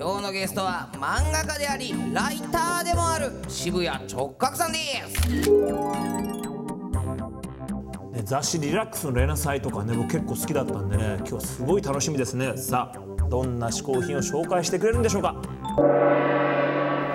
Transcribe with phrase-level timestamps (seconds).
[0.00, 5.28] 今日のゲストは漫画家でありライターでもある渋谷直角さんです。
[8.12, 12.56] ね雑誌「リラックスの連載」とかね僕結構好きだったんでね今日すごい楽しみですね。
[12.56, 12.98] さあ
[13.28, 15.34] どんな嗜好品を紹介してくれるんでしょうか？
[15.34, 15.82] こ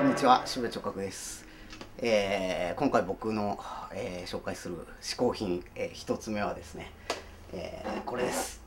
[0.06, 1.46] んにちは、渋谷直角です。
[2.00, 3.58] えー今回僕の、
[3.94, 6.92] えー紹介する嗜好品、えー一つ目はですね、
[7.54, 8.62] えーこれです、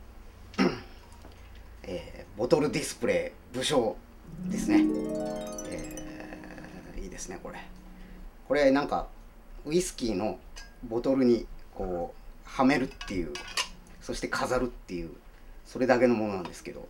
[1.82, 3.96] えーボトルディスプレイ武将
[4.44, 4.84] ですね、
[5.70, 7.58] えーいいですねこれ。
[8.48, 9.08] これなんか
[9.64, 10.38] ウイスキーの
[10.88, 13.32] ボトルにこうはめるっていう
[14.00, 15.10] そして飾るっていう
[15.64, 16.86] それだけのものなんですけど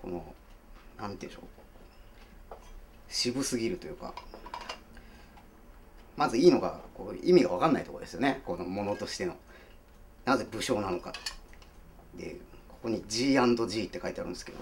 [0.00, 0.24] この
[0.98, 2.54] なんていうんでしょう。
[3.08, 4.14] 渋すぎるというか
[6.16, 8.40] まずいいのがこう意味が分かんないところですよね。
[8.44, 9.36] このものとしての。
[10.24, 11.12] なぜ武将なのか
[12.14, 12.36] で
[12.68, 14.58] ここに G&G って書いてあるんですけど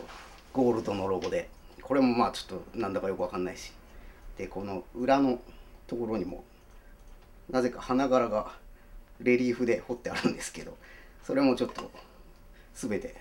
[0.55, 1.49] ゴールドのロゴで。
[1.91, 3.73] これもまあちょっとなんだかよく分かんないし。
[4.39, 5.41] でこの裏の
[5.89, 6.45] ところにも
[7.51, 8.53] なぜか花柄が
[9.19, 10.79] レリーフで彫ってあるんですけど
[11.25, 11.91] それもちょっと
[12.75, 13.17] 全て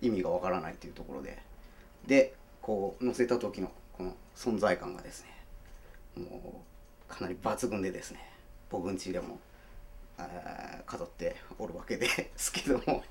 [0.00, 1.38] 意味がわからないというところで。
[2.06, 5.26] でこう乗せた時のこの存在感がです
[6.16, 6.62] ねも
[7.06, 8.20] うかなり抜群でですね
[8.70, 9.38] 僕ん家でも、
[10.86, 13.04] 飾っておるわけですけども、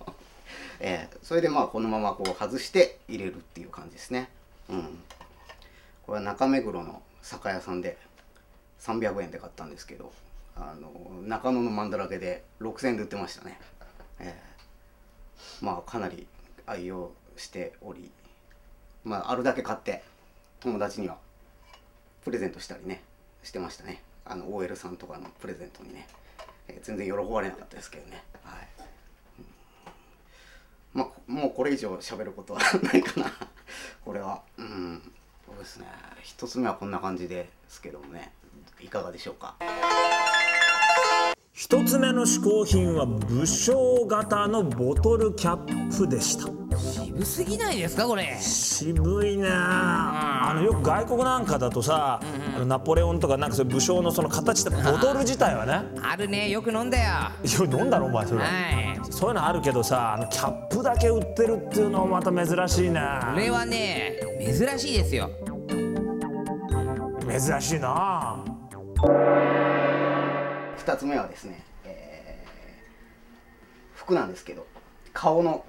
[0.80, 4.30] えーそれでまあこのままこう外して入れるっていう感じですね。
[4.70, 5.00] うん。
[6.06, 7.98] これは中目黒の酒屋さんで
[8.80, 10.12] 300円で買ったんですけど
[10.56, 13.60] あの中野のマンだらけで6000円で売ってましたね、
[14.20, 16.28] えーまあかなり
[16.66, 18.12] 愛用しており
[19.04, 20.04] まああるだけ買って
[20.60, 21.18] 友達には
[22.24, 23.02] プレゼントしたりね
[23.44, 24.02] してましたね。
[24.26, 26.08] あの OL さんとかのプレゼントにね、
[26.70, 28.24] えー全然喜ばれなかったですけどね。
[28.44, 28.68] はい、
[29.40, 31.02] うん。
[31.02, 33.32] まあもうこれ以上喋ることはないかな。
[34.06, 34.42] これは。
[34.58, 35.02] うん。
[35.46, 35.88] そうですね。
[36.22, 38.32] 一つ目はこんな感じですけどもね。
[38.82, 39.56] いかがでしょうか？
[41.54, 46.48] 一つ目の嗜好品は武将型のボトルキャップでした
[47.14, 48.38] 渋すぎないですかこれ？
[48.40, 52.20] 渋いねあのよく外国なんかだとさ、
[52.56, 55.84] あのナポレオンとかなんかそういう武将のその形でボトル自体はね。
[56.02, 57.04] あるねよく飲んだよ。
[57.44, 59.00] いや飲んだろお前それ、はい。
[59.12, 63.00] そういうのあるけどさあのキャップだけ売ってるっていうのもまた珍しいね。
[63.34, 65.30] これはね珍しいですよ。
[67.30, 68.44] 珍しいな。
[70.78, 72.54] 2つ目はですね、えー
[73.96, 74.66] 服なんですけど
[75.14, 75.64] 顔の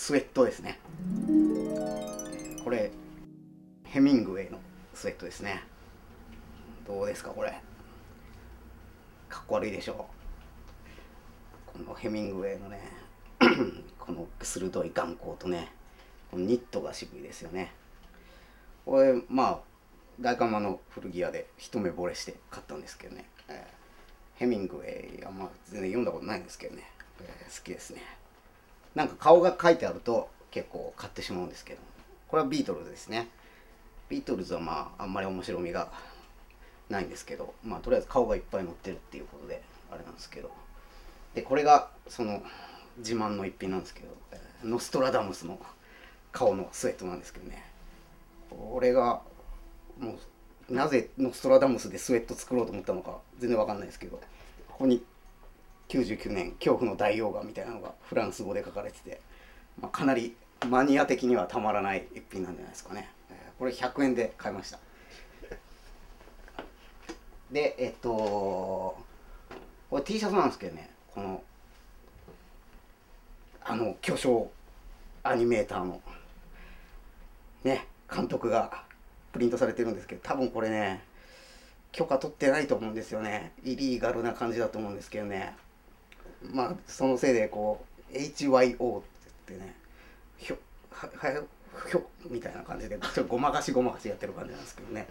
[0.00, 0.78] スウェットですね。
[2.64, 2.90] これ
[3.84, 4.58] ヘミングウェイの
[4.94, 5.62] スウェットですね。
[6.86, 7.50] どうですかこれ。
[9.28, 11.78] かっこ悪いでしょう。
[11.84, 12.80] このヘミングウェイのね
[14.00, 15.70] この鋭い眼光とね
[16.30, 17.70] このニットが渋いですよね。
[18.86, 19.58] これまあ
[20.18, 23.80] 大釜の古着屋で一目惚れして買ったんですけどね、えー
[24.36, 26.90] ヘミングウェイあんま全然読んだことないんですけどね、
[27.20, 28.19] えー好きですね。
[28.94, 31.80] なんか顔が書いてあると結構買ってしまうんですけど。
[32.28, 33.28] これはビートルズですね。
[34.08, 35.90] ビートルズはまああんまり面白みが
[36.88, 37.54] ないんですけど。
[37.64, 40.50] まあとりあえず顔がいっぱい載ってるっていうことであれなんですけど。
[41.34, 42.42] でこれがその
[42.98, 44.08] 自慢の一品なんですけど、
[44.64, 45.58] ノストラダムスの
[46.32, 47.64] 顔のスウェットなんですけどね。
[48.50, 49.22] これが
[49.98, 50.18] も
[50.68, 54.20] うなぜノストラダムスでスウェット作ろうと思ったのか全然わかんないですけど。
[54.68, 55.04] ここに
[55.90, 59.20] 99年恐怖の大王がみたいなのがフランス語で書かれてて、
[59.80, 60.36] まあ、かなり
[60.68, 64.78] マニア的にはたまらない一品なんじゃないですかね、えーこれ100円で買いました。
[67.52, 68.96] でえっとこ
[69.98, 71.42] れ T シャツなんですけどねこの
[73.62, 74.50] あの巨匠
[75.22, 76.00] アニメーターの
[77.64, 78.84] ね監督が
[79.32, 81.04] プリントされてるんですけど多分これね
[81.92, 83.52] 許可取ってないと思うんですよね。
[83.62, 85.54] イリーガルな感じだと思うんですけどね。
[86.42, 89.08] まあそのせいでこう HYO って
[89.48, 89.74] 言ってね
[90.38, 90.56] ひょ
[90.90, 91.42] はは
[91.88, 95.06] ひょみたいな感じでちょっとごまかしごまかしやってる感じなんですけどね、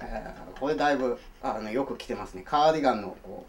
[0.00, 2.42] えーこれだいぶあのよく着てますね。
[2.42, 3.44] カーディガンのこ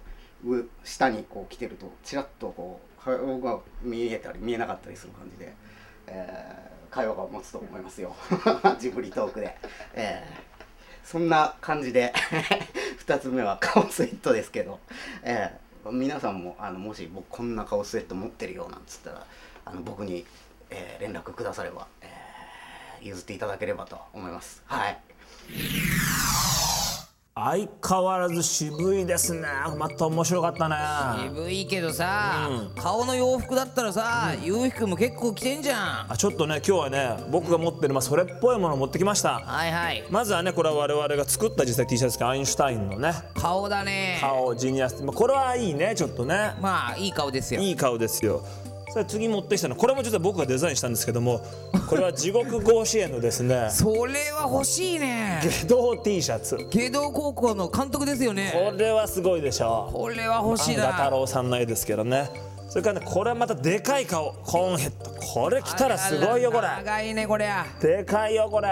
[0.46, 5.54] う上下にこう着てるとちらっとこう顔が見えたり見えなかったりする感じで、
[6.08, 8.16] えー会話が持つと思いますよ。
[8.80, 9.58] ジブリトークで、
[9.94, 10.48] えー
[11.04, 12.14] そんな感じで
[13.08, 14.80] 2つ目は顔スウェットですけど、
[15.24, 19.26] えー皆さんもあのもし僕こんな顔スウェット持ってるよなんつったら
[19.66, 20.26] あの僕に、
[20.70, 22.18] えー連絡くだされば、えー
[23.06, 24.64] 譲っていただければと思います。
[24.66, 25.00] はい。
[27.46, 29.48] 相変わらず渋いですね。
[29.78, 30.76] また面白かったね。
[31.30, 36.12] 渋いけどさ、顔の洋服だったらさ、ゆうひくんも結構着てんじゃん。
[36.12, 39.40] あちょっとね今日はね僕が持ってる、まあ、それっぽいものを持ってきました。
[39.40, 40.04] はいはい。
[40.10, 43.14] まずはねこれは我々が作った実際 T シャツですけどアインシュタインのね。
[43.36, 44.18] 顔だね。
[44.20, 46.56] 顔ジニアス、まあ、これはいいねちょっとね。
[46.60, 47.62] まあいい顔ですよ。
[47.62, 48.44] いい顔ですよ
[48.90, 51.42] それ次持ってきたのこれも実は僕がデザインしたんですけども
[51.90, 55.40] これは地獄甲子園のですね それは欲しいね。
[55.44, 56.58] 下道 T シャツ。
[56.72, 62.30] 芸道高校の監督ですよこねれはすごいでしょこれは欲しい安田太な郎さんの絵ですけどね。
[62.70, 64.34] それからねこれはまたでかい顔。
[64.44, 65.12] コーンヘッド。
[65.22, 66.68] これ着たらすごいよこれ。
[66.68, 68.68] 長いねこりゃでかいよこれ。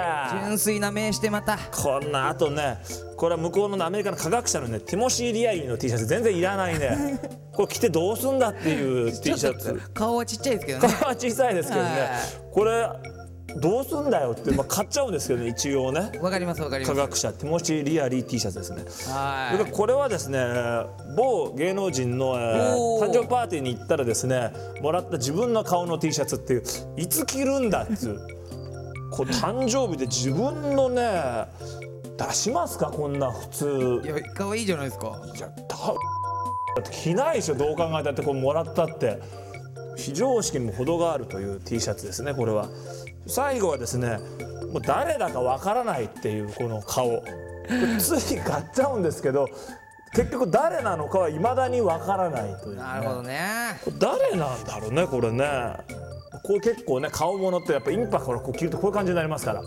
[0.45, 1.57] 純粋な名してまた。
[1.71, 2.77] こんなあとね
[3.15, 6.05] これは向こうのねアメリカの科学者のねティモシー・リアリーの T シャツ。
[6.05, 7.19] 全然いらないね
[7.55, 9.81] これ着てどうすんだっていう T シャツ。
[9.93, 11.89] 顔はちっちゃいですけど顔ねは小さいですけどね。
[11.89, 11.99] はい。
[12.53, 12.89] これ
[13.57, 16.11] どうすんだよって、まあ、買っちゃうんですけどね一応ね。
[16.21, 16.95] わかりますわかります。
[16.95, 18.83] 科学者ティモシー・リアリー T シャツですね。
[19.13, 20.39] はそれからこれはですね
[21.15, 24.51] 某芸能人の、誕生パーティーに行ったらですね
[24.81, 26.63] もらった自分の顔の T シャツっていう
[26.97, 28.19] いつ着るんだっていう
[29.11, 31.45] これ誕生日で自分のね
[32.17, 34.01] 出しますかこんな普通。
[34.03, 35.21] いいや可愛いじゃないですか。
[35.35, 35.93] いやだだ
[36.81, 39.19] って着ないでしょどう考えたってこれもらったって。
[39.97, 42.67] 非常識にも程があるという T シャツですねこれは。
[43.27, 44.19] 最後はですね
[44.71, 47.23] もう誰だかわからないっていうこの顔。
[47.99, 49.49] つい買っちゃうんですけど
[50.13, 53.39] 結局誰なのかはいまだにわからないという、ね、なるほどね。
[53.83, 55.45] これ誰なんだろうねこれね。
[56.43, 59.63] これ結構ね顔物ってやっぱインパクトがこう着るとこういう感じになりますから。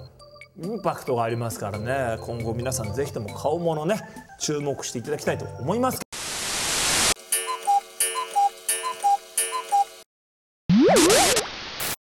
[0.61, 2.19] インパクトがありますからね。
[2.21, 4.01] 今後皆さんぜひとも顔物ね
[4.39, 6.08] 注目していただきたいと思います